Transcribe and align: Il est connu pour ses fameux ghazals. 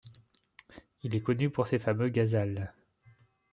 Il 1.03 1.13
est 1.13 1.21
connu 1.21 1.51
pour 1.51 1.67
ses 1.67 1.77
fameux 1.77 2.09
ghazals. 2.09 2.73